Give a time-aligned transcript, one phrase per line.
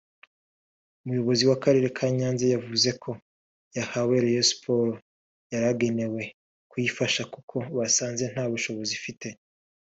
[1.03, 5.01] Umuyobozi w’Akarere ka Nyanza yavuze ko ayahawe Rayon Sports
[5.51, 6.21] yari agenewe
[6.69, 9.27] kuyifasha kuko basanze nta bushobozi ifite